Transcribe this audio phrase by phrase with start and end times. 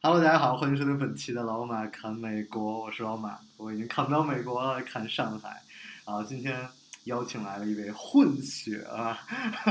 [0.00, 5.60] Hello，大家好，欢迎收听本期的老马侃美国，我是老马，我已经看不到美国了，看上海。
[6.06, 6.64] 然后今天
[7.04, 9.18] 邀请来了一位混血啊，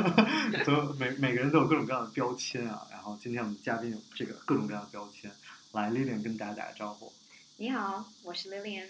[0.68, 2.86] 都每每个人都有各种各样的标签啊。
[2.92, 5.32] 然后今天我们嘉宾有这个各种各样的标签，
[5.72, 7.10] 来，Lilian 跟大家打个招呼。
[7.56, 8.86] 你好，我是 Lilian。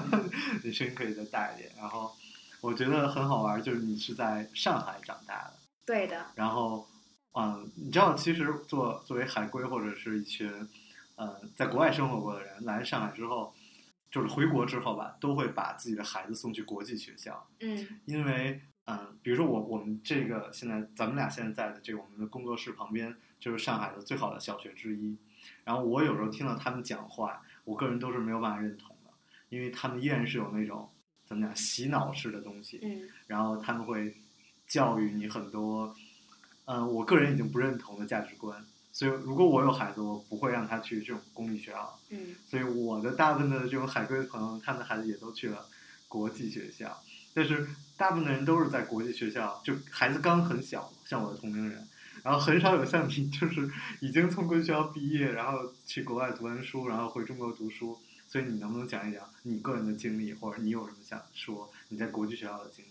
[0.64, 1.70] 你声音可以再大一点。
[1.76, 2.10] 然后
[2.62, 5.52] 我觉得很好玩，就是你是在上海长大的，
[5.84, 6.88] 对的，然后，
[7.32, 10.50] 嗯，你知道，其实作作为海归或者是一群，
[11.14, 13.54] 呃，在国外生活过的人，来上海之后，
[14.10, 17.86] 就是回国之后吧，都会把自己的孩子送去国际学校，嗯。
[18.04, 25.16] 因为，嗯，比如说我我们这个现在咱们俩现在在的这个我们的工作室旁边就是上海的最好的小学之一，
[25.62, 29.10] 然后我有时候听到他们讲话，我个人都是没有办法认同的，
[29.50, 30.90] 因为他们依然是有那种
[31.24, 33.08] 怎么讲洗脑式的东西，嗯。
[33.28, 34.16] 然后他们会
[34.66, 35.94] 教育你很多，嗯、
[36.86, 38.64] 我个人已经不认同的价值观。
[38.92, 41.98] 所以，如果我有孩子，我不会让他去这种公立学校。
[42.10, 45.64] 嗯所以，我的大部分的这种海归朋友，他们的孩子也都去了
[46.08, 47.00] 国际学校。
[47.32, 51.86] 但是，大部分的人都是在国际学校，就孩子刚很小，像我的同龄人，
[52.24, 57.96] 然后很少有像你，就是已经从国际学校毕业，然后去国外读完书，然后回中国读书。
[58.26, 62.89] 所以，你能不能讲一讲你个人的经历，或者你有什么想说你在国际学校的经验？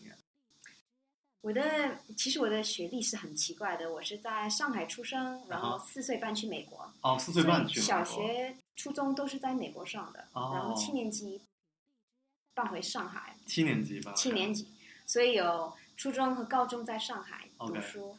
[1.42, 10.52] 我的其实我的学历是很奇怪的，我是在上海出生，然后啊四岁半去美国，哦，四岁半去小学、初中都是在美国上的，哦。
[10.54, 11.42] 然后七年级
[12.54, 14.68] 搬回上海，七年级吧，七年级，
[15.06, 18.18] 所以有初中和高中在上海读书。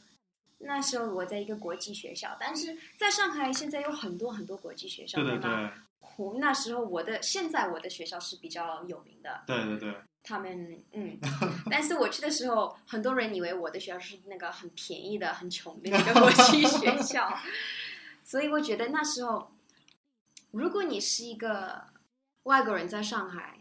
[0.63, 5.73] 那时候我在一个国际学校，但是在上海现在有很多很多国际学校，对对吗？
[6.21, 11.19] 对我那时候我的现在我的学校是比较有名的，对对对，他们嗯，
[11.71, 17.33] 但是我去的时候，很多人以为我的学校是那个很便宜的、很穷的一个国际 学校，
[18.23, 19.51] 所以我觉得那时候，
[20.51, 21.87] 如果你是一个
[22.43, 23.59] 外国人在上海，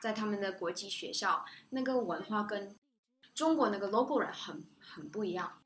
[0.00, 2.74] 在他们的国际学校，那个文化跟
[3.34, 5.58] 中国那个 local 人很很不一样。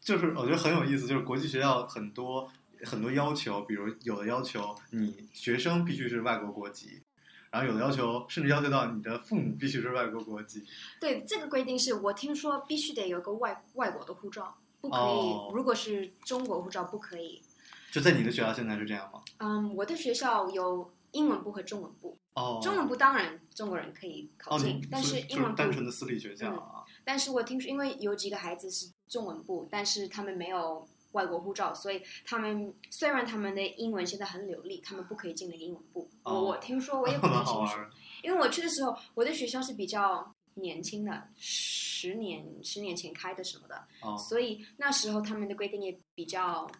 [0.00, 2.50] 就是我觉得很有意思，就是国际学校很多
[2.84, 7.02] 很多要求，比如有的要求你学生必须是外国国籍，
[7.50, 10.64] 然后有的要求甚至要求到你的父母必须是外国国籍。
[11.00, 15.00] 对这个规定是我听说必须得有个外外国的护照，不可以。
[15.00, 17.42] 哦如果是中国护照不可以。
[17.90, 19.22] 就在你的学校现在是这样吗？
[19.38, 22.18] 嗯，我的学校有英文部和中文部。
[22.34, 26.84] 哦，中文部当然中国人可以考哦，进，你但是英文部，是单纯的私立学校啊。
[27.02, 36.08] 但是我听说，因为有几个孩子是中文部，但是他们没有外国护照，所以他们虽然他们的英文现在很流利，他们不可以进那个英文部。
[36.22, 37.78] 哦我我听说，我也不太清楚。
[38.22, 46.70] 因为我去的时候，我的学校是比较年轻的，十年十年前开的什么的，哦，所以那时候他们的规定也比较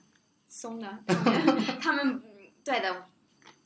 [0.49, 0.99] 松的，
[1.81, 2.23] 他们
[2.63, 3.07] 对的。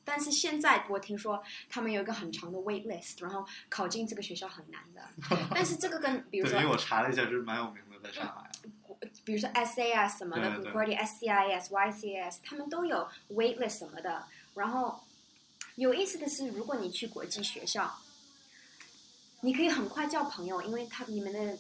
[0.03, 5.00] 但是现在我听说他们有一个很长的 wait list，然后考进这个学校很难的。
[5.54, 8.50] 但是这个跟比如，说因为我查了一下，就是蛮有名的，在上海。
[9.30, 14.24] 比如说 SAS 什么的对对，Concordia、SCIS、YCS，他们都有 wait list 什么的。
[14.56, 15.04] 然后
[15.76, 17.96] 有意思的是，如果你去国际学校，
[19.42, 21.56] 你可以很快交朋友，因为他你们的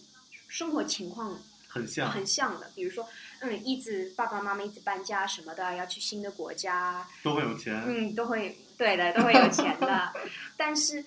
[0.48, 1.38] 生活情况
[1.68, 2.68] 很像，很像的。
[2.74, 3.08] 比如说，
[3.38, 7.72] 嗯，一直爸爸妈妈一直搬家什么的，要去新的国家，都会有钱。
[7.86, 10.12] 嗯，都会对的，都会有钱的。
[10.56, 11.04] 但是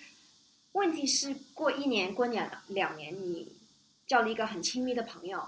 [0.71, 3.51] 问题是，过一年、过两两年，你
[4.07, 5.45] 交了一个很亲密的朋友，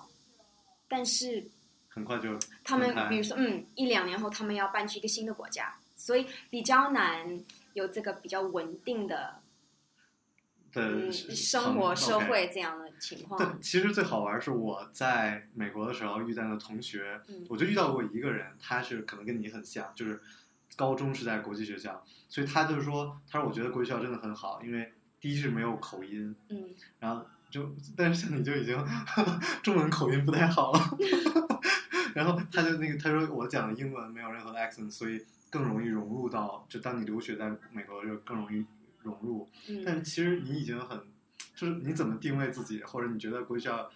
[0.87, 1.47] 但是
[1.87, 7.41] 很快就他们比如说，嗯，一两年后他们要搬去一个新的国家，所以比较难
[7.73, 9.35] 有这个比较稳定的
[10.71, 13.39] 的嗯生活、社会这样的情况。
[13.39, 17.45] 但其实最好玩是我在美国的时候遇到的同学，嗯。
[17.49, 20.21] 我就遇到过一个人，他是可能跟你很像，就是
[20.75, 26.67] 高中是在国际学校，所以他就是说，他说我觉得国际学校真的很好，因为第一是没有口音，嗯，
[26.99, 28.77] 然后就但是像你就已经
[29.63, 30.79] 中文口音不太好了，
[32.13, 38.65] 然后他就那个他说我讲的英文没有任何的 accent，所以更容易融入到，就当你留学在美国就更容易
[39.01, 39.49] 融入，
[39.85, 40.99] 但嗯，其实你已经很，
[41.55, 43.89] 就是你怎么定位自己，或者你觉得国际学校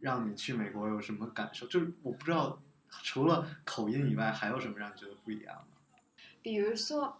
[0.00, 1.66] 让你去美国有什么感受？
[1.66, 2.60] 就是我不知道
[3.02, 5.64] 除了口音以外，还有什么让你觉得不一样的？
[6.42, 7.18] 比如说，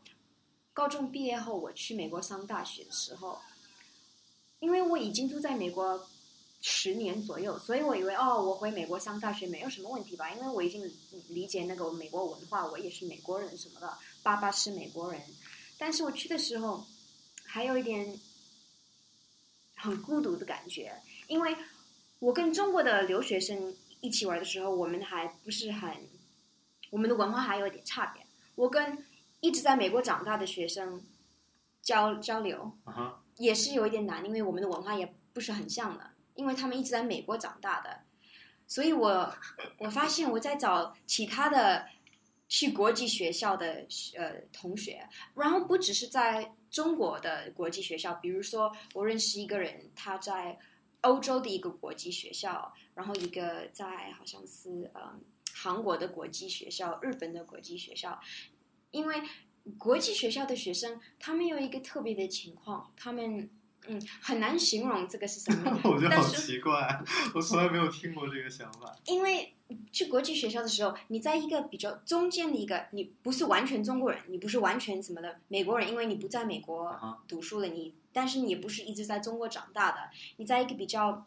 [0.72, 3.38] 高中毕业后我去美国上大学的时候，
[4.60, 6.08] 因为我已经住在美国
[6.60, 10.82] 十年左右，所以我以为哦，我回美国上大学没有什么问题吧，因为我已经
[11.28, 15.20] 理解那个美国文化，我也是美国人什么的，爸爸是美国人。
[15.78, 16.86] 但是我去的时候，
[17.44, 18.20] 还有一点
[19.74, 20.92] 很孤独的感觉，
[21.26, 21.56] 因为
[22.18, 25.90] 我跟中国的留学生一起玩的时候，我们还不是很，
[26.90, 28.22] 我们的文化还有点差别。
[28.54, 29.02] 我跟
[29.40, 31.02] 一直在美国长大的学生
[31.80, 32.70] 交交流，
[33.36, 38.00] 也是有一点难，因为我们的文化也不是很像的，因为他们一直在美国长大的，
[38.66, 39.34] 所以我
[39.78, 41.86] 我发现我在找其他的
[42.48, 43.86] 去国际学校的
[44.16, 50.58] 呃同学，然后不只是在中国的国际学校，比如说我认识一个人，他在
[51.02, 55.20] 欧洲的一个国际学校，然后一个在好像是嗯
[55.54, 58.20] 韩国的国际学校，日本的国际学校，
[58.90, 59.22] 因为
[59.78, 63.48] 国际学校的学生，他们有一个特别的情况，他们
[63.86, 67.02] 嗯很难形容这个是什么 我觉得好奇怪，
[67.34, 68.94] 我从来没有听过这个想法。
[69.06, 69.54] 因为
[69.92, 76.94] 去国际学校的时候，你在一个比较中间的一个，你不是完全中国人，你不是完全什么的美国人，因为你不在美国
[77.28, 81.26] 读书了，你但是你也不是一直在中国长大的，你在一个比较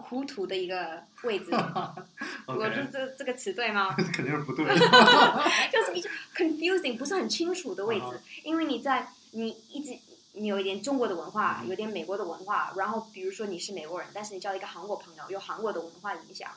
[0.00, 1.50] 糊涂的一个位置。
[2.46, 3.94] 我这这这个词对吗？
[4.12, 4.66] 肯定是不对。
[5.72, 9.96] 就是比较 confusing，不是很清楚的位置，啊因为你在你一直
[10.32, 16.50] 你有一点中国的文化，有点美国的文化，然后比如说你是美国人，但是你交一个韩国朋友，有韩国的文化影响，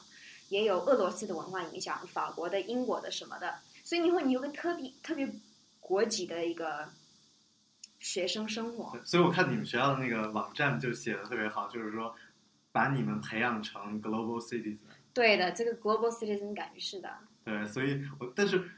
[0.50, 5.28] 也有俄罗斯的文化影响，法国的、英国的什么的，所以你会你有个特别特别
[5.80, 6.88] 国籍的一个
[8.00, 8.98] 学生生活。
[9.04, 12.16] 所以我看你们学校的那个网站就写的特别好，就是说
[12.74, 14.78] 把你们培养成 global citizen。
[15.14, 17.10] 对的，这个 global citizen 感觉是的。
[17.46, 18.70] 对，所以我但是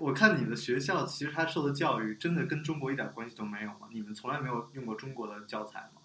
[0.00, 3.88] 我看你们的学校其实他受的教育真的跟中国一点关系都没有吗？
[3.92, 6.00] 你们从来没有用过中国的教材吗？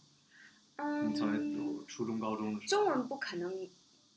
[0.77, 2.83] 嗯你从来读初中、高中的时候。
[2.83, 3.50] 中文不可能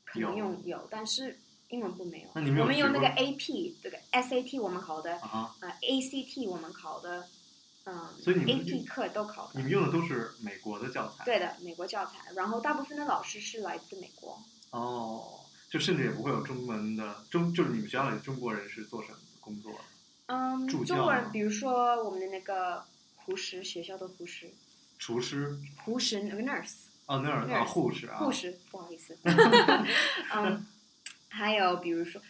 [0.03, 1.37] 可能用有，但是
[1.69, 2.29] 英文不没有。
[2.33, 7.25] 那你们有我们用那个 AP 这个 SAT 我们考的，啊 ACT 我们考的，
[7.89, 9.53] 嗯，所以你们 AP 课都考的。
[9.55, 11.25] 你们用的都是美国的教材。
[11.25, 14.37] 对的，美国教材，然后大部分的老师是来自美国。
[14.71, 15.39] 哦，
[15.71, 19.79] 就甚至也不会有中文的中，就是你们学校里中国人是做什么工作的？
[20.27, 24.51] 嗯，中国人比如说我们的那个护士，学校的护士，
[24.99, 29.17] 厨师护士那个 nurse，哦，那儿啊，Nurse，护士啊，护士，不好意思。
[30.35, 30.67] 嗯，
[31.29, 32.21] 还有比如说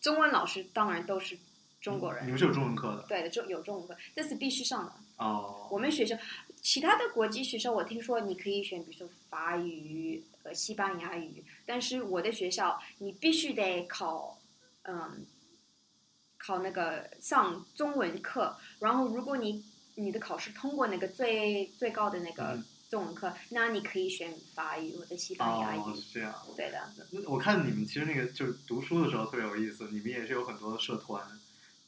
[0.00, 1.38] 中文老师，当然都是
[1.80, 2.24] 中国人。
[2.24, 4.92] 你们是有中文课的对的，中有中文课，这是必须上的。
[5.22, 5.68] 哦。
[5.70, 6.16] 我们学校，
[6.60, 14.38] 其他的国际学校，我听说你可以选，比如说法语、呃西班牙语，但是我的学校你必须得考，
[14.82, 15.24] 嗯，
[16.36, 19.64] 考那个上中文课，然后如果你
[19.94, 25.78] 你的考试通过那个最最高的那个嗯中文课，那你可以选法语或者西班牙语。
[25.78, 26.34] 哦，是这样。
[26.56, 31.24] 对的，那我看你们其实那个就是读书的时候特别有意思，你们也是有很多的社团，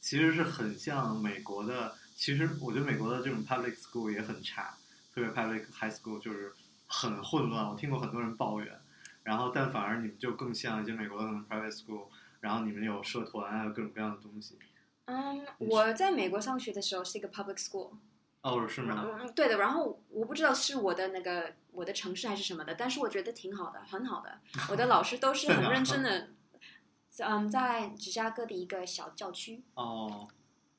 [0.01, 1.95] 其实是很像美国的。
[2.15, 4.75] 其实我觉得美国的这种 public school 也很差，
[5.13, 6.53] 特别 public high school 就是
[6.87, 7.67] 很混乱。
[7.67, 8.73] 我听过很多人抱怨，
[9.23, 12.07] 然后但反而你们就更像一些美国的 private school，
[12.39, 14.57] 然后你们有社团啊，有各种各样的东西。
[15.05, 17.91] 嗯，我在美国上学的时候是一个 public school。
[18.41, 19.03] 哦，是吗？
[19.05, 19.57] 嗯，对的。
[19.57, 24.39] 然后我不知道是我的那个我的城市还是什么的，但是我觉得挺好的，很好的。
[24.69, 26.29] 我的老师都是很认真的，
[27.19, 30.27] 嗯，在芝加哥的一个小教区，哦，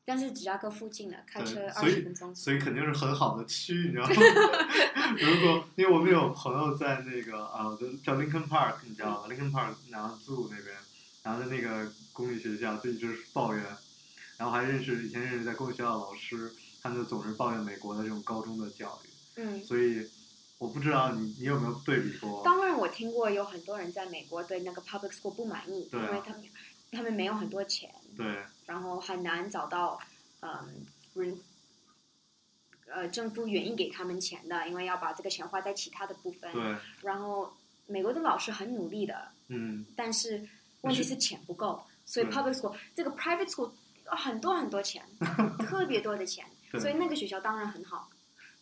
[0.07, 2.33] 但是芝加哥附近的，开车对，二十分钟。
[2.35, 4.15] 所以肯定是很好的区，你知道吗？
[5.19, 10.77] 如果因为我们有朋友在那个啊，就叫 Lincoln Park，你知道吗？Lincoln Park 然后住那边，
[11.25, 13.65] 然后在那个公立学校就一直抱怨，
[14.39, 19.09] 然后还认识以前认识在公立学校的老师，他们就总是抱怨美国的这种高中的教育，
[19.41, 20.09] 嗯，所以
[20.59, 22.43] 我不知道你你有没有对比过？
[22.45, 26.43] 当然我听过有很多人在美国对那个 public school 不满意，因为他们
[26.93, 29.99] 他们没有很多钱，对，然后很难找到
[30.41, 31.39] 嗯人。
[32.89, 36.51] 呃，政府愿意给他们钱的，因为要把这个钱花在其他的部分。
[36.53, 37.53] 对，然后
[37.87, 40.49] 美国的老师很努力的，嗯，但是
[40.83, 43.73] 问题是钱不够，所以 public school 这个 private school
[44.05, 45.05] 要很多很多钱，
[45.67, 46.47] 特别多的钱，
[46.79, 48.09] 所以那个学校当然很好，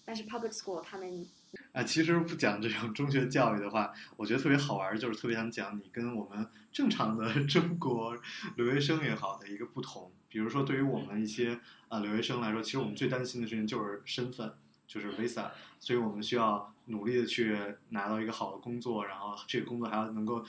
[0.07, 1.29] 但是 public school 他们
[1.73, 8.17] 啊，其实不讲这种中学教育的话，我觉得特别好玩儿，就是特别想讲你跟我们正常的 中国
[8.57, 10.13] 留学生也好的一个不同。
[10.29, 14.53] 比如说，对于我们一些呃留学生来说，其实我们最担心的事情就是身份，
[14.87, 17.57] 就是 visa，所以我们需要努力的去
[17.91, 20.45] 拿到一个好的工作，然后这个工作还要能够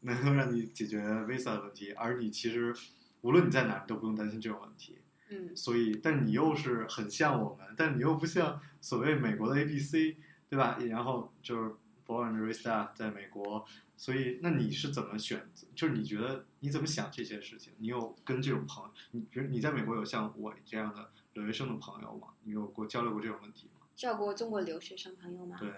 [0.00, 2.74] 能够让你解决 visa 的问题，而你其实
[3.22, 4.98] 无论你在哪儿都不用担心这种问题。
[5.30, 10.16] 嗯，所以，但你又是很像我们，但你又不像所谓美国的 A B C，
[10.48, 10.78] 对吧？
[10.88, 11.70] 然后就是
[12.06, 13.64] born and raised up 在美国，
[13.96, 15.66] 所以那你是怎么选择？
[15.74, 17.72] 就是你觉得你怎么想这些事情？
[17.78, 22.28] 你有跟这种朋友，你比如你在美国有像我这样的留学生的朋友吗？
[22.44, 23.86] 你有过交流过这种问题吗？
[23.94, 25.56] 叫过中国留学生朋友吗？
[25.60, 25.72] 对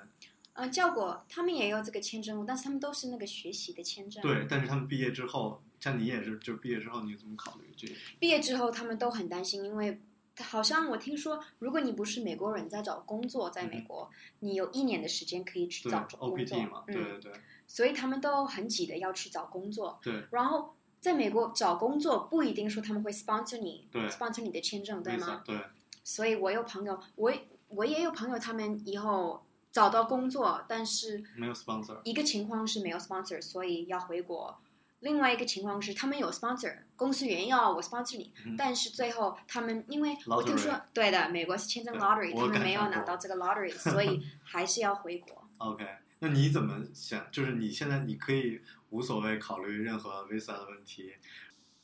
[0.54, 4.20] 嗯，叫过，他们也有这个签证，但是他们都是那个学习的签证。
[4.20, 7.94] 对，但是他们毕业之后，像你也是，就毕业之后你怎么考虑这个？
[8.18, 10.00] 毕业之后，他们都很担心，因为
[10.38, 17.32] 好像我听说，如果你不是美国人在找工作，在美国，你有一年的时间可以去找工作 OPT 嘛，对嗯，对对
[17.66, 19.98] 所以他们都很急的要去找工作。
[20.02, 25.42] 对然后在美国找工作不一定说他们会 sponsor 你对，sponsor 你的签证，对吗？
[25.44, 25.58] 对
[26.02, 27.32] 所以我有朋友，我
[27.68, 34.52] 我也有朋友，他们以后找到工作，但是没有 sponsor，一个情况是没有 sponsor，所以要回国；
[35.00, 45.42] 另外一个情况是他们有 sponsor，公司原要我 sponsor 你，嗯但是最后他们因为我听说对的，美国是签证 lottery，他们没有拿到这个 lottery， 所以还是要回国。
[45.58, 45.86] OK，
[46.18, 47.26] 那你怎么想？
[47.30, 51.14] 就是你现在你可以无所谓考虑任何 visa 的问题，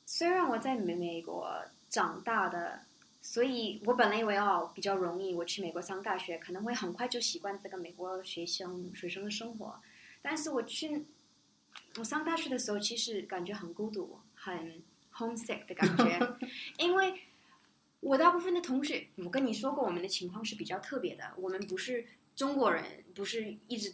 [0.05, 1.51] 虽然我在美美国
[1.89, 2.81] 长大的，
[3.23, 9.81] 所以我本来以为哦比较容易，我去美国上大学可能会很快就习惯这个美国学生学生的生活，
[10.21, 11.07] 但是我去
[11.99, 14.83] 我上大学的时候，其实感觉很孤独，很
[15.15, 16.37] homesick 的感觉，
[16.79, 17.23] 因为
[18.01, 23.93] 我大部分的同学，我跟你说过，我们的情况是比较特别的，我们不是中国人，不是一直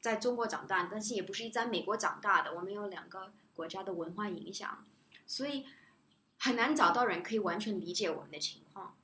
[0.00, 4.84] 在中国长大，但是也不是一直在美国长大的，我们有两个国家的文化影响。
[5.26, 5.64] 所以
[6.38, 8.94] 很难找到人可以完全理解我们的情况。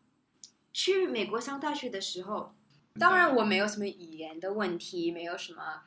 [0.72, 2.54] 去美国上大学的时候，
[2.98, 5.82] 当然我没有什么语言的问题，没有什么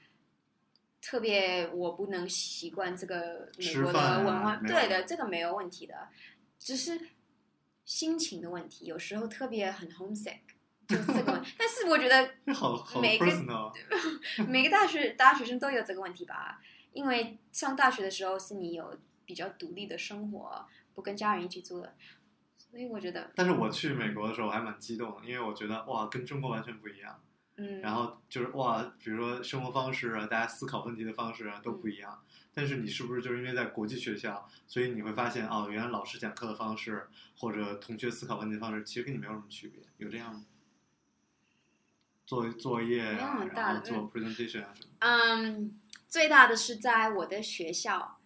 [1.03, 6.07] 特别我不能习惯这个美国的文化，对的，这个没有问题的，
[6.57, 6.99] 只是
[7.83, 10.39] 心情的问题，有时候特别很 homesick。
[10.85, 12.29] 就是这个问 题，但是我觉得
[13.01, 13.25] 每个
[14.47, 21.95] 每个大学大学生都有这个问题吧，因为上大学的时候是你有比较独立的生活，不跟家人一起住的，
[22.57, 27.17] 所以我觉得，但是我去美国的时候还蛮激动的，因为我觉得哇，跟中国完全不一样。
[27.55, 32.23] 嗯，然后就是哇，比如说生活方式啊，大家思考问题的方式啊都不一样。
[32.53, 37.07] 但是你是不是就是因为在国际学校，所以你会发现哦，原来老师讲课的方式
[37.37, 40.45] 或者同学思考问题的方式，其实跟你没有什么区别，有这样吗？
[42.25, 44.91] 做作业然后做 presentation 啊什么。
[44.99, 48.17] 嗯，最大的是在我的学校，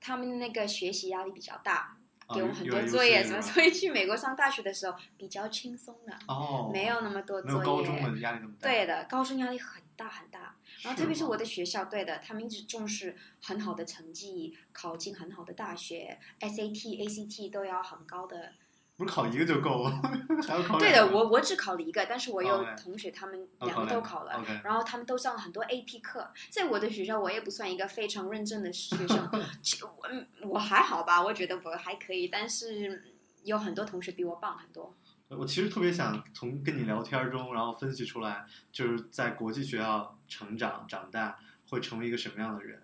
[0.00, 1.97] 他们那个学习压力比较大，啊
[2.34, 7.64] 给我们很多作业什么，所以去美国上大学的时候比较轻松的，哦，没有那么多作业。
[7.64, 8.68] 高中的压力那么大。
[8.68, 18.52] 对的，高中压力很大很大，然后特别是我的学校，对的，他们一直重视很好的成绩，考进很好的大学，SAT、ACT 都要很高的。
[18.98, 19.90] 不是考一个就够了，
[20.44, 26.28] 还要考对的，我我只考了一个，但是我有同学他们哦两个都考了然后他们都上了很多 AP 课。
[26.50, 29.30] 在我的学校，我也不算一个非常认真的学生，
[29.62, 33.14] 其我嗯我还好吧，我觉得我还可以，但是
[33.44, 34.92] 有很多同学比我棒很多。
[35.28, 41.38] 我其实特别想从跟你聊天中，然后分析出来，就是在国际学校成长长大
[41.70, 42.82] 会成为一个什么样的人。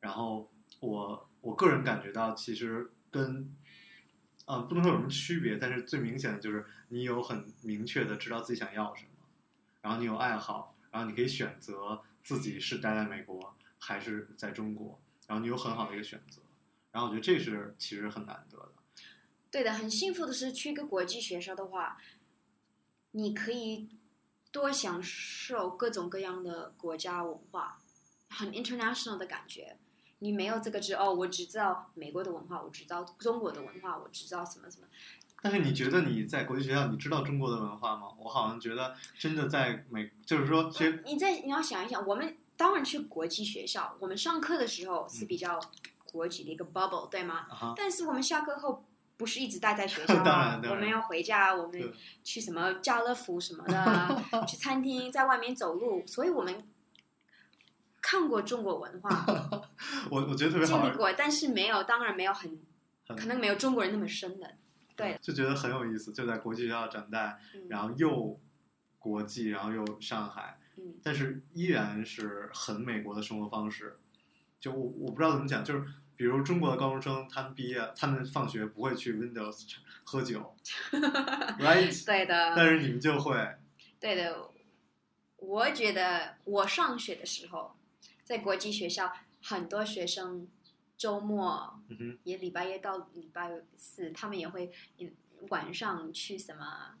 [0.00, 0.48] 然后
[0.80, 3.54] 我我个人感觉到，其实跟
[4.50, 9.10] 啊、不能说有什么区别，但是最明显的就是你有很明确的知道自己想要什么，
[9.80, 16.42] 然后你有爱好，然后你可以选择自己是待在美国还是在中国，然后你有很好的一个选择。
[16.90, 18.72] 然后我觉得这是其实很难得的。
[19.52, 21.96] 对的，很幸福的是，去一个国际学校的话，
[23.12, 23.88] 你可以
[24.50, 27.78] 多享受各种各样的国家文化，
[28.28, 29.78] 很 international 的感觉。
[30.20, 34.86] 你没有这个知哦，我只知道美国的文化，我只知道中国的文化，我只知道什么什么。
[35.42, 38.08] 但是你觉得你在国际学校，你知道中国的文化吗？
[38.18, 40.70] 我好像觉得真的在美，就是说，
[41.04, 45.58] 你在你要想一想，我们当然去国际学校，我们上课的时候是比较
[46.12, 47.46] 国际的一个 bubble，对吗？
[47.48, 48.84] 啊，但是我们下课后
[49.16, 51.90] 不是一直待在学 校当然啊，当然我们要回家，我们
[52.22, 56.62] 去什么家乐福什么的， 去餐厅，在外面走路，所以我们
[58.02, 59.24] 看过中国文化，
[60.10, 62.58] 我我觉得特别好，经历过，但是没有，当然没有很
[63.06, 64.56] 很可能没有中国人那么深的。
[64.96, 68.38] 对，就觉得很有意思，就在国际学校长大，嗯然后又
[68.98, 73.98] 国际，然后又上海，嗯但是依然是很美国的生活方式。
[74.60, 75.86] 就我我不知道怎么讲，就是
[76.16, 79.74] 比如中国的高中生，他们毕业，他们放学不会去 Windows
[80.04, 80.54] 喝酒，
[81.58, 82.04] right？
[82.04, 83.56] 对的，但是你们就会，
[83.98, 84.50] 对的，
[85.36, 87.74] 我觉得我上学的时候，
[88.22, 89.10] 在国际学校，
[89.42, 90.48] 很多学生
[90.96, 91.80] 周末
[92.24, 95.12] 也礼拜一到礼拜四，他们也会嗯
[95.48, 96.94] 晚上去什么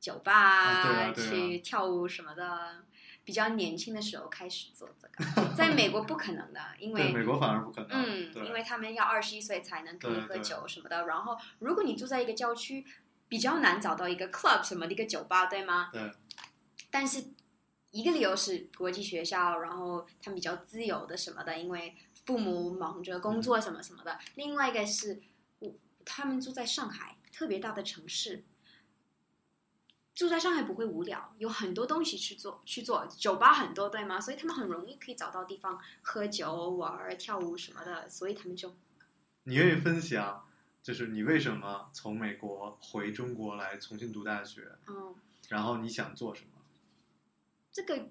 [0.00, 2.84] 酒吧、啊啊啊去跳舞什么的。
[3.26, 7.88] 比较年轻的时候开始做这个，在美国不可能的，因，为美国反而不可能。
[7.92, 11.06] 嗯，因为他们要二十一岁才能可以喝酒什么的。
[11.06, 12.84] 然后，如果你住在一个郊区，
[13.26, 15.88] 比较难找到一个 club 什么的一个酒吧，对吗？
[15.90, 16.12] 对。
[16.90, 17.24] 但是
[17.94, 21.94] 一个理由是国际学校，然后他们比较自由的什么的，因为
[22.26, 24.18] 父母忙着工作什么什么的。
[24.34, 25.22] 另外一个是，
[25.60, 25.72] 我
[26.04, 28.42] 他们住在上海，特别大的城市。
[30.12, 34.20] 住在上海不会无聊，有很多东西去做，去做酒吧很多，对吗？
[34.20, 38.74] 所以他们很容易可以找到地方喝酒、玩儿、跳舞什么的，所以他们就
[39.44, 40.44] 你愿意分享，
[40.82, 45.14] 就是你为什么从美国回中国来重新读大学，嗯，
[45.48, 46.53] 然后你想做什么？
[47.74, 48.08] 这个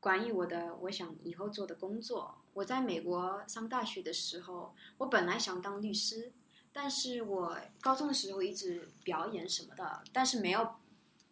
[0.00, 6.32] 关于我的我想以后做的工作，我在美国上大学的时候，我本来想当律师，
[6.72, 10.76] 但是我高中的时候一直表演什么的，但是没有，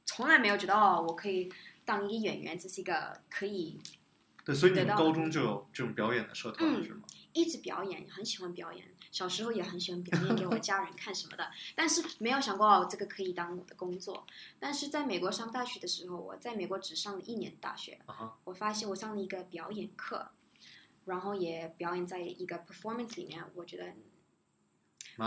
[0.04, 1.50] 从来没有觉得哦，我可以
[1.86, 3.80] 当一个演员，这是一个可以
[4.44, 7.04] 对，所以你们高中就有这种表演的社团嗯是吗？
[7.32, 8.86] 一直表演，很喜欢表演。
[9.16, 14.26] 小时候也很喜欢表演给我家人看什么的，但是没有想过哦，这个可以当我的工作。
[14.58, 17.98] 但是在美国上大学的时候，我在美国只上了一年大学，
[18.44, 20.28] 我发现我上了一个表演课，
[21.06, 23.42] 然后也表演在一个 performance 里面。
[23.54, 23.94] 我觉得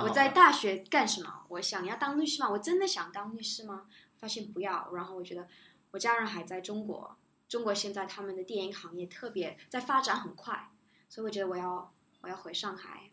[0.03, 1.45] 我在大学干什么？
[1.47, 2.49] 我想要当律师吗？
[2.51, 3.87] 我真的想当律师吗？
[4.19, 4.93] 发现不要。
[4.93, 5.47] 然后我觉得
[5.89, 7.17] 我家人还在中国，
[7.47, 10.69] 中国现在他们的电影行业特别在发展很快，
[11.09, 11.91] 所以我觉得我要
[12.21, 13.08] 我要回上海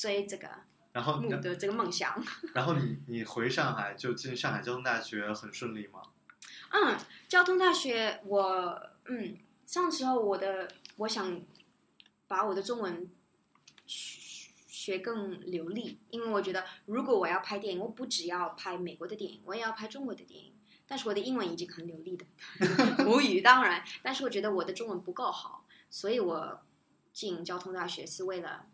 [0.00, 0.48] 追这个
[0.92, 2.20] 然后你的这个梦想。
[2.54, 6.02] 然后你你回上海就进上海交通大学很顺利吗？
[6.70, 6.96] 嗯，
[7.28, 11.42] 交通大学我嗯，上时候我的我想
[12.26, 13.10] 把我的中文
[13.86, 14.20] 学
[14.68, 20.54] 学更流利，因为我觉得如果我要拍电影，我不只要拍美国的电影，我也要拍中国的电影。
[20.88, 22.24] 但是我的英文已经很流利的，
[23.04, 26.62] 母语当然，但是我觉得我的中文不够好，所以我
[27.12, 28.66] 进交通大学是为了，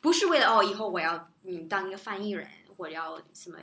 [0.00, 3.58] 不是为了哦，以后我要嗯当一个翻译人，我要什么？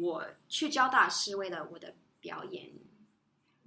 [0.00, 2.70] 我去交大是为了我的表演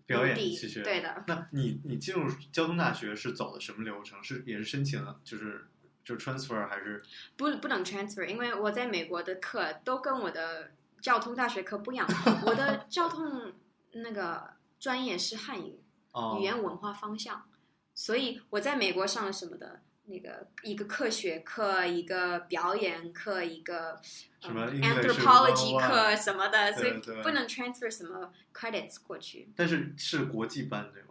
[0.06, 4.24] 表演目的其实对的，那你你进入交通大学是走的什么流程？
[4.24, 5.68] 是也是申请就是
[6.06, 7.04] 就是 transfer 还是
[7.36, 10.72] 不不能 transfer，因为我在美国的课都跟我的
[11.02, 12.08] 交通大学课不一样。
[12.46, 13.54] 我的 交通
[13.92, 15.80] 那个专业是汉语
[16.14, 17.46] 哦语言文化方向，
[17.94, 24.00] 所以我在美国上了什么的那个一个科学课，一个表演课，一个
[24.42, 29.50] 什么 anthropology 课什么的，所以不能 transfer 什么 credits 过去。
[29.56, 31.08] 但是是国际班对吗？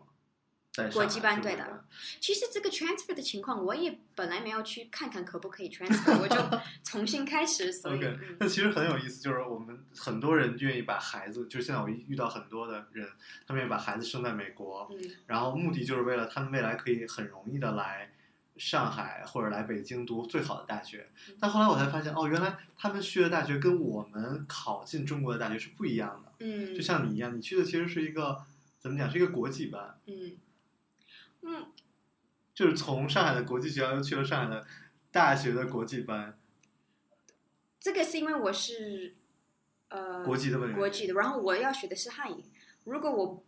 [0.93, 1.85] 国际班对的
[2.21, 6.37] 其实这个 transfer 的情况，我也本来没有去看看可不可以 transfer，我就
[6.85, 8.01] 重新开始，所以
[8.39, 13.09] 那其实很有意思，就是我们很多人愿意把孩子，就现在我遇到很多的人，
[13.45, 18.13] 他们愿意把孩子生在美国，嗯然后目的就是为了他们未来可以很容易的来
[18.59, 21.37] 上海或者来北京读最好的大学嗯。
[21.41, 26.33] 但后来我才发现，哦，原来他们去的大学跟我们考进中国的大学是不一样的。
[26.41, 28.45] 嗯，就像你一样，你去的其实是一个
[28.79, 30.37] 怎么讲，是一个国际班，嗯
[31.43, 31.73] 嗯
[32.55, 34.67] 就是从上海的国际学校又去了上海的
[35.13, 36.37] 大学的国际班，
[37.79, 39.15] 这个是因为我是
[39.89, 40.77] 呃国际的问题。
[40.77, 42.45] 国际的，然后我要学的是汉语。
[42.85, 43.43] 如果我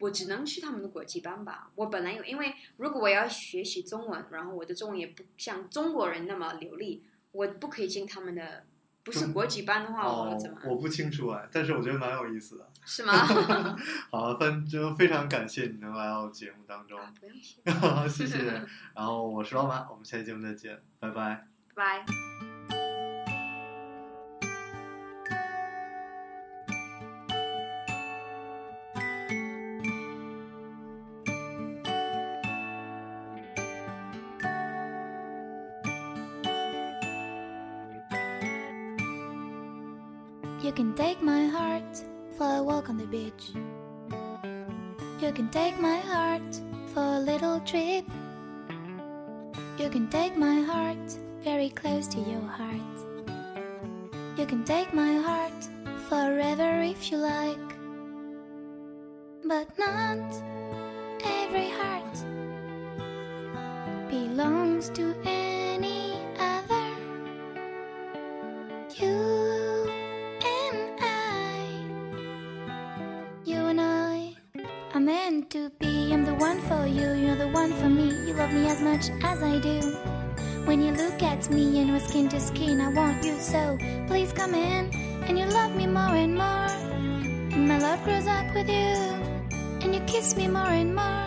[0.00, 1.70] 我只能去他们的国际班吧。
[1.76, 8.64] 我本来有，因为如果我要学习中文，然后我的中文也不像中国人那么流利，我不可以进他们的。
[9.02, 12.68] 不是国际班的话，哦我怎么？，我不清楚哎，但是我觉得蛮有意思的。
[12.84, 13.12] 是吗？
[14.12, 18.44] 好，反正非常感谢你能来到节目当中，啊不用谢， 谢谢。
[18.94, 21.46] 然后我是老马，我们下期节目再见，拜拜。
[21.74, 22.49] 拜拜。
[40.62, 42.04] You can take my heart
[42.36, 43.52] for a walk on the beach.
[45.22, 46.60] You can take my heart
[46.92, 48.04] for a little trip.
[49.78, 52.98] You can take my heart very close to your heart.
[54.36, 55.60] You can take my heart
[56.10, 57.68] forever if you like.
[59.42, 60.20] But not
[61.24, 62.16] every heart
[64.10, 66.88] belongs to any other.
[69.00, 69.69] You
[75.10, 76.12] meant to be.
[76.12, 78.06] I'm the one for you, you're the one for me.
[78.26, 79.78] You love me as much as I do.
[80.68, 83.76] When you look at me and we're skin to skin, I want you so.
[84.06, 84.82] Please come in,
[85.26, 86.70] and you love me more and more.
[87.54, 88.94] And my love grows up with you,
[89.82, 91.24] and you kiss me more and more.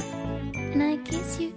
[0.71, 1.51] And I kiss you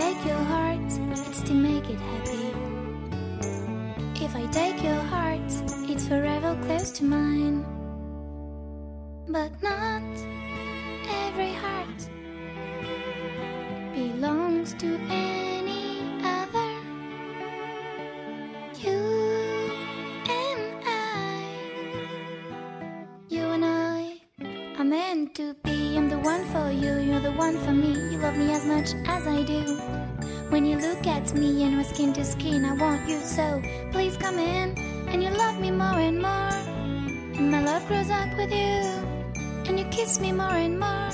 [0.00, 0.90] take your heart,
[1.28, 2.46] it's to make it happy.
[4.24, 5.50] If I take your heart,
[5.90, 7.66] it's forever close to mine.
[9.28, 10.02] But not
[11.24, 12.00] every heart
[13.94, 16.00] belongs to any
[16.36, 16.72] other.
[18.84, 19.00] You
[20.38, 21.44] and I,
[23.28, 24.20] you and I
[24.78, 25.98] are meant to be.
[25.98, 27.92] I'm the one for you, you're the one for me.
[28.10, 29.79] You love me as much as I do.
[30.60, 33.62] When you look at me and we're skin to skin, I want you so.
[33.92, 34.76] Please come in,
[35.08, 36.52] and you love me more and more.
[37.38, 38.82] And my love grows up with you,
[39.66, 41.12] and you kiss me more and more.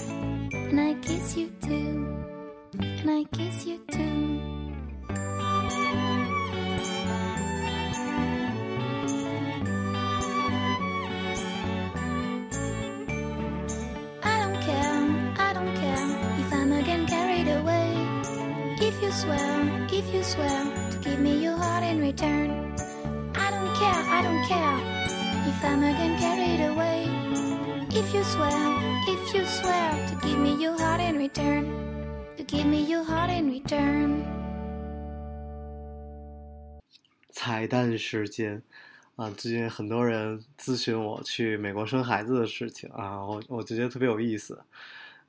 [0.50, 2.24] And I kiss you too,
[2.80, 4.05] and I kiss you too.
[32.46, 34.22] Give me your heart in return.
[37.32, 38.62] 彩蛋时间
[39.16, 39.28] 啊！
[39.30, 44.58] 最近很多人咨询我去美国生孩子的事情啊，我我就觉得特别有意思。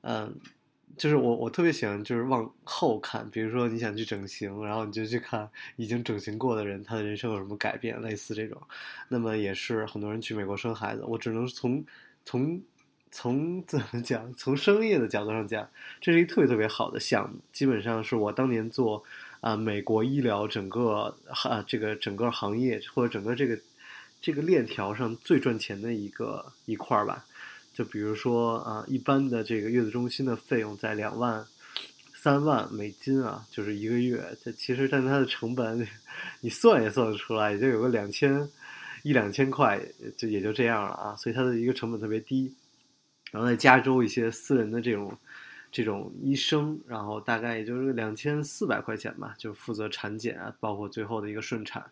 [0.02, 0.32] 嗯，
[0.96, 8.60] 就是我我特别喜欢就是往后看，比如说你想去整形，然后你就去看已经整形过的人，他的人生有什么改变，类似这种。
[9.08, 11.84] 那么也是很多人去美国生孩子，我只能从
[12.24, 12.62] 从
[13.10, 15.68] 从怎么讲，从商业的角度上讲，
[16.00, 19.04] 这是一特别特别好的项目，基本上是我当年做。
[19.40, 23.56] 啊，美国医疗整个啊这个整个行业或者整个这个
[24.20, 27.24] 这个链条上最赚钱的一个一块儿吧。
[27.72, 31.46] 就比如说啊，一般的这个月子中心的费用在两万、
[32.16, 34.20] 三万美金啊，就是一个月。
[34.42, 35.86] 这其实但它的成本，
[36.40, 38.50] 你算也算得出来，也就有个两千
[39.04, 39.80] 一两千块，
[40.16, 41.14] 就也就这样了啊。
[41.14, 42.52] 所以它的一个成本特别低。
[43.30, 45.16] 然后在加州一些私人的这种。
[45.70, 51.84] 这种医生，然后大概也就是两千四百块钱吧，就负责产检啊，包括最后的一个顺产。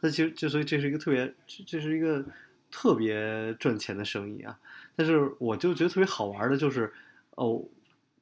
[0.00, 2.24] 那其实就所以这是一个特别，这这是一个
[2.70, 4.58] 特别赚钱的生意啊。
[4.96, 6.90] 但是我就觉得特别好玩的就是，
[7.32, 7.62] 哦，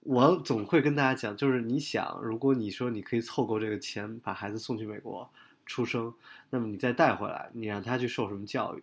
[0.00, 5.30] 我总会跟大家讲，就是你想，如果你说你可以凑够这个钱把孩子送去美国
[5.66, 6.12] 出生，
[6.50, 8.82] 那么你再带回来，你让他去受什么教育？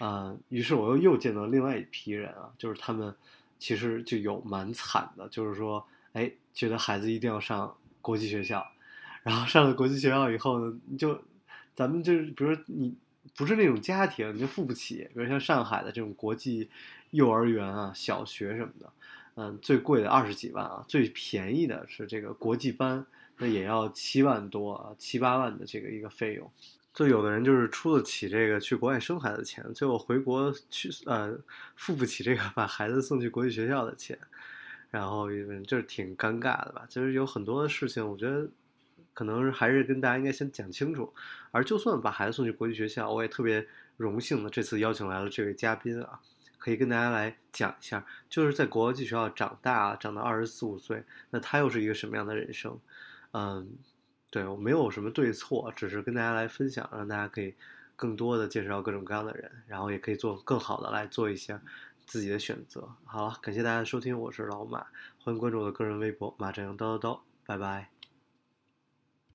[0.00, 3.14] 嗯，于是我又又见到另外一批人啊，就是他们。
[3.56, 8.66] 其实就有蛮惨的，就是说，哎，觉得孩子一定要上国际学校，
[9.22, 11.18] 然后上了国际学校以后呢，就
[11.74, 12.94] 咱们就是，比如说你
[13.34, 16.68] 不是那种家庭，你就付不起，比如像上海的这种国际
[17.12, 18.92] 幼儿园啊、小学什么的，
[19.36, 23.06] 嗯，最贵的二十几万啊，最便宜的是这个国际班，
[23.38, 26.50] 那也要七万多啊，七八万的这个一个费用。
[26.94, 31.36] 就有的人就是出得起这个去国外生孩子的钱，最后回国去呃
[31.74, 34.16] 付不起这个把孩子送去国际学校的钱，
[34.92, 35.28] 然后
[35.66, 36.86] 就是挺尴尬的吧。
[36.88, 38.48] 就是有很多的事情，我觉得
[39.12, 41.12] 可能还是跟大家应该先讲清楚。
[41.50, 46.20] 而就算把孩子送去国际学校，我也特别荣幸的这次邀请来了这位嘉宾啊，
[46.58, 52.78] 可以跟大家来讲一下，就是在国际学校长大，长到二十四五岁，那他又是一个什么样的人生？
[53.32, 53.68] 嗯。
[54.34, 57.54] 对我没有什么对错，只是跟大家来分享，让大家可以
[57.94, 61.56] 更多的介绍各种各样的人，然后也可以做更好的来做一些
[62.04, 62.88] 自己的选择。
[63.04, 64.86] 好了，感谢大家的收听，我是老马，
[65.22, 67.93] 欢迎关注我的个人微博马正阳叨叨叨，拜拜。